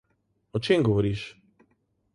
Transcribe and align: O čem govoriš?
O 0.57 0.61
čem 0.67 0.83
govoriš? 0.89 1.27